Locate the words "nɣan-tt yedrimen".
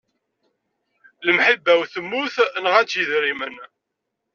2.63-3.55